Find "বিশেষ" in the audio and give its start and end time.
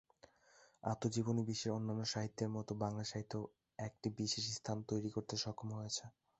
4.17-4.43